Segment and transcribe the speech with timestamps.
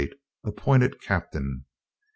[0.43, 1.43] Appointed captain.
[1.43, 1.65] 1845.